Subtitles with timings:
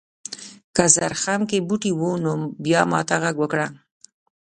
[0.75, 3.67] که زرخم کې بوټي و نو بیا ماته غږ وکړه.